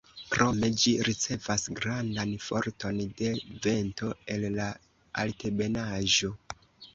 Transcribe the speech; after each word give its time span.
Krome 0.35 0.67
ĝi 0.83 0.93
ricevas 1.07 1.65
grandan 1.79 2.31
forton 2.45 3.03
de 3.19 3.29
vento 3.67 4.11
el 4.37 4.47
la 4.57 4.71
Altebenaĵo. 5.27 6.33